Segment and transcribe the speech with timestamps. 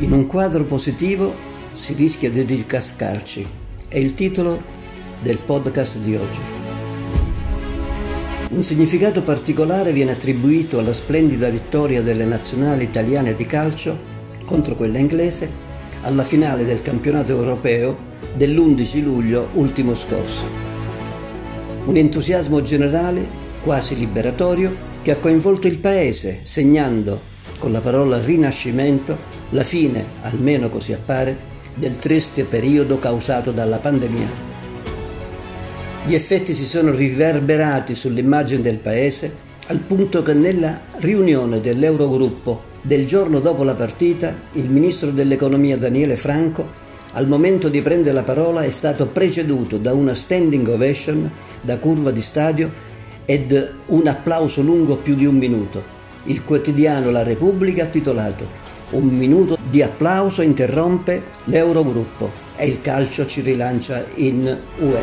[0.00, 1.34] In un quadro positivo
[1.74, 3.44] si rischia di ricascarci.
[3.88, 4.62] È il titolo
[5.20, 6.38] del podcast di oggi.
[8.50, 13.98] Un significato particolare viene attribuito alla splendida vittoria delle nazionali italiane di calcio
[14.44, 15.50] contro quella inglese
[16.02, 17.98] alla finale del campionato europeo
[18.36, 20.46] dell'11 luglio ultimo scorso.
[21.86, 23.26] Un entusiasmo generale,
[23.62, 27.20] quasi liberatorio, che ha coinvolto il Paese, segnando
[27.58, 31.36] con la parola rinascimento la fine, almeno così appare,
[31.74, 34.46] del triste periodo causato dalla pandemia.
[36.06, 43.06] Gli effetti si sono riverberati sull'immagine del Paese al punto che nella riunione dell'Eurogruppo del
[43.06, 48.62] giorno dopo la partita il ministro dell'economia Daniele Franco al momento di prendere la parola
[48.62, 52.70] è stato preceduto da una standing ovation da curva di stadio
[53.24, 55.96] ed un applauso lungo più di un minuto.
[56.24, 63.26] Il quotidiano La Repubblica ha titolato un minuto di applauso interrompe l'Eurogruppo e il calcio
[63.26, 65.00] ci rilancia in UE.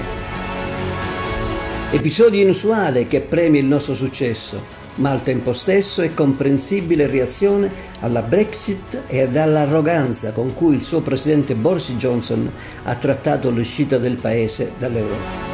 [1.92, 8.22] Episodio inusuale che premia il nostro successo, ma al tempo stesso è comprensibile reazione alla
[8.22, 12.52] Brexit e all'arroganza con cui il suo presidente Boris Johnson
[12.84, 15.54] ha trattato l'uscita del paese dall'Europa.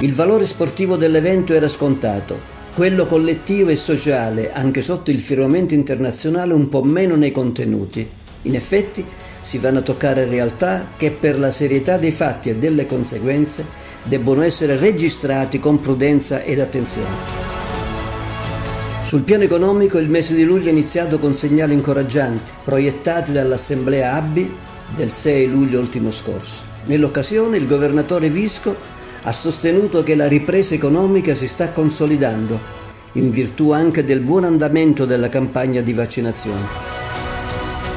[0.00, 6.52] Il valore sportivo dell'evento era scontato, quello collettivo e sociale, anche sotto il firmamento internazionale,
[6.52, 8.08] un po' meno nei contenuti.
[8.42, 9.04] In effetti
[9.40, 13.64] si vanno a toccare realtà che per la serietà dei fatti e delle conseguenze
[14.04, 17.46] debbono essere registrati con prudenza ed attenzione.
[19.04, 24.56] Sul piano economico il mese di luglio è iniziato con segnali incoraggianti, proiettati dall'Assemblea ABBI
[24.94, 26.62] del 6 luglio ultimo scorso.
[26.84, 28.76] Nell'occasione il governatore Visco
[29.22, 32.58] ha sostenuto che la ripresa economica si sta consolidando,
[33.12, 36.96] in virtù anche del buon andamento della campagna di vaccinazione.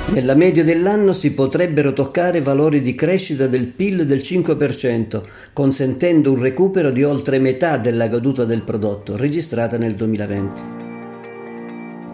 [0.07, 5.21] Nella media dell'anno si potrebbero toccare valori di crescita del PIL del 5%,
[5.53, 10.80] consentendo un recupero di oltre metà della caduta del prodotto registrata nel 2020.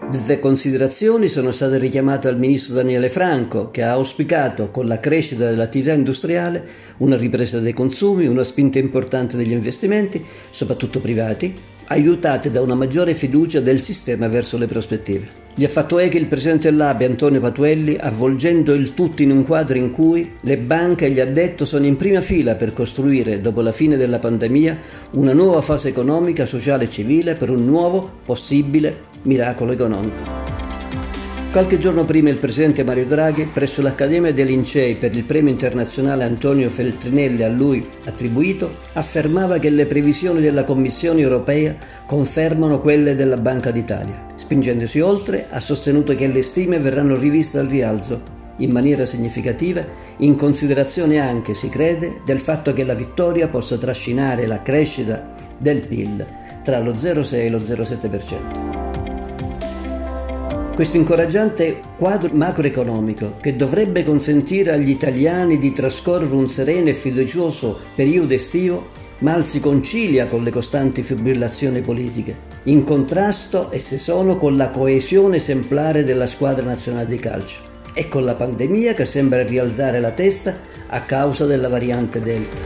[0.08, 5.50] Queste considerazioni sono state richiamate al ministro Daniele Franco, che ha auspicato con la crescita
[5.50, 6.64] dell'attività industriale
[6.98, 11.54] una ripresa dei consumi, una spinta importante degli investimenti, soprattutto privati,
[11.88, 15.46] aiutate da una maggiore fiducia del sistema verso le prospettive.
[15.54, 19.76] Gli ha fatto eco il presidente dell'ABE Antonio Patuelli, avvolgendo il tutto in un quadro
[19.76, 23.72] in cui le banche e gli addetto sono in prima fila per costruire, dopo la
[23.72, 24.78] fine della pandemia,
[25.12, 30.56] una nuova fase economica, sociale e civile per un nuovo, possibile miracolo economico.
[31.52, 36.24] Qualche giorno prima il presidente Mario Draghi, presso l'Accademia dei Lincei per il premio internazionale
[36.24, 43.38] Antonio Feltrinelli a lui attribuito, affermava che le previsioni della Commissione europea confermano quelle della
[43.38, 44.26] Banca d'Italia.
[44.34, 49.84] Spingendosi oltre, ha sostenuto che le stime verranno riviste al rialzo in maniera significativa,
[50.18, 55.86] in considerazione anche, si crede, del fatto che la vittoria possa trascinare la crescita del
[55.86, 56.26] PIL
[56.62, 58.67] tra lo 0,6 e lo 0,7%.
[60.78, 67.76] Questo incoraggiante quadro macroeconomico che dovrebbe consentire agli italiani di trascorrere un sereno e fiducioso
[67.96, 72.36] periodo estivo mal si concilia con le costanti fibrillazioni politiche,
[72.66, 77.58] in contrasto esse sono con la coesione esemplare della squadra nazionale di calcio
[77.92, 82.56] e con la pandemia che sembra rialzare la testa a causa della variante Delta.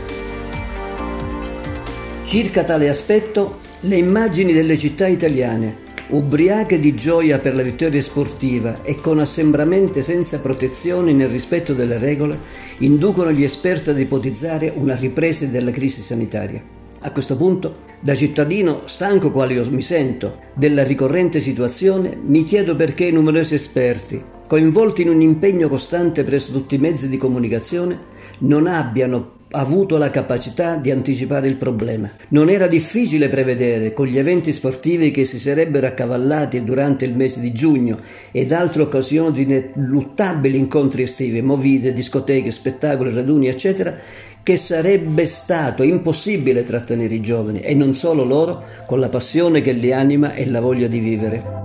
[2.26, 8.82] Circa tale aspetto, le immagini delle città italiane ubriache di gioia per la vittoria sportiva
[8.82, 12.38] e con assembramenti senza protezioni nel rispetto delle regole,
[12.78, 16.62] inducono gli esperti ad ipotizzare una ripresa della crisi sanitaria.
[17.04, 22.76] A questo punto, da cittadino stanco quale io mi sento della ricorrente situazione, mi chiedo
[22.76, 27.98] perché i numerosi esperti, coinvolti in un impegno costante presso tutti i mezzi di comunicazione,
[28.38, 32.10] non abbiano avuto la capacità di anticipare il problema.
[32.28, 37.40] Non era difficile prevedere, con gli eventi sportivi che si sarebbero accavallati durante il mese
[37.40, 37.98] di giugno
[38.30, 43.96] ed altre occasioni di ineluttabili incontri estivi, movite, discoteche, spettacoli, raduni, eccetera,
[44.42, 49.72] che sarebbe stato impossibile trattenere i giovani e non solo loro con la passione che
[49.72, 51.62] li anima e la voglia di vivere.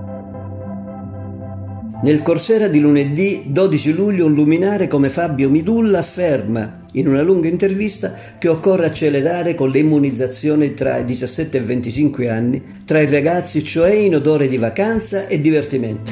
[1.99, 7.47] Nel Corsera di lunedì 12 luglio un luminare come Fabio Midulla afferma in una lunga
[7.47, 12.99] intervista che occorre accelerare con le immunizzazioni tra i 17 e i 25 anni tra
[12.99, 16.11] i ragazzi, cioè in odore di vacanza e divertimento.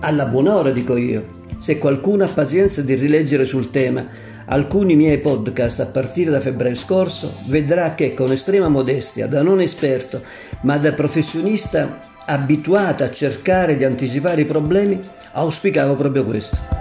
[0.00, 4.06] Alla buona ora, dico io, se qualcuno ha pazienza di rileggere sul tema
[4.48, 9.60] alcuni miei podcast a partire da febbraio scorso, vedrà che con estrema modestia, da non
[9.60, 10.22] esperto,
[10.62, 15.00] ma da professionista abituata a cercare di anticipare i problemi,
[15.32, 16.75] auspicavo proprio questo.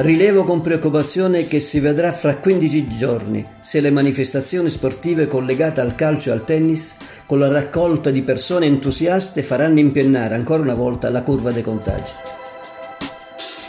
[0.00, 5.96] Rilevo con preoccupazione che si vedrà fra 15 giorni se le manifestazioni sportive collegate al
[5.96, 6.94] calcio e al tennis,
[7.26, 12.12] con la raccolta di persone entusiaste, faranno impennare ancora una volta la curva dei contagi.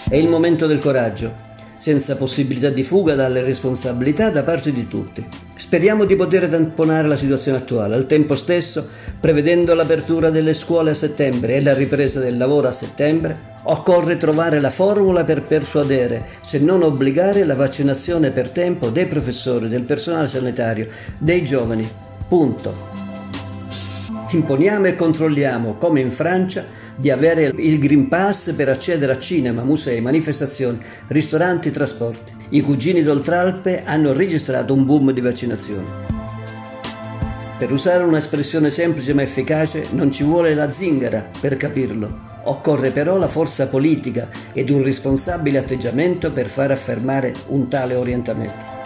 [0.07, 1.33] È il momento del coraggio,
[1.75, 5.48] senza possibilità di fuga dalle responsabilità da parte di tutti.
[5.59, 8.87] Speriamo di poter tamponare la situazione attuale, al tempo stesso
[9.19, 13.57] prevedendo l'apertura delle scuole a settembre e la ripresa del lavoro a settembre.
[13.63, 19.67] Occorre trovare la formula per persuadere, se non obbligare, la vaccinazione per tempo dei professori,
[19.67, 21.87] del personale sanitario, dei giovani.
[22.29, 23.08] Punto.
[24.31, 26.63] Imponiamo e controlliamo, come in Francia,
[26.95, 32.33] di avere il Green Pass per accedere a cinema, musei, manifestazioni, ristoranti, trasporti.
[32.49, 35.87] I cugini d'Oltralpe hanno registrato un boom di vaccinazioni.
[37.57, 42.27] Per usare un'espressione semplice ma efficace, non ci vuole la zingara per capirlo.
[42.43, 48.77] Occorre però la forza politica ed un responsabile atteggiamento per far affermare un tale orientamento.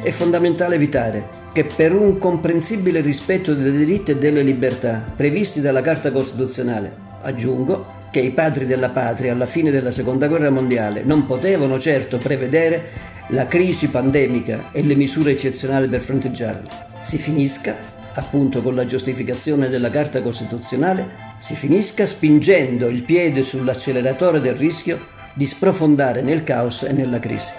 [0.00, 5.82] È fondamentale evitare che per un comprensibile rispetto dei diritti e delle libertà previsti dalla
[5.82, 6.92] Carta Costituzionale,
[7.22, 12.18] aggiungo, che i padri della patria alla fine della Seconda Guerra Mondiale non potevano certo
[12.18, 16.88] prevedere la crisi pandemica e le misure eccezionali per fronteggiarla.
[17.00, 17.76] Si finisca,
[18.14, 25.06] appunto con la giustificazione della Carta Costituzionale, si finisca spingendo il piede sull'acceleratore del rischio
[25.34, 27.52] di sprofondare nel caos e nella crisi.